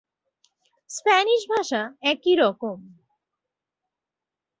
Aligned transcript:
Spanish 0.89 1.41
ভাষা 1.49 1.81
একই 2.03 2.33
রকম। 2.35 2.77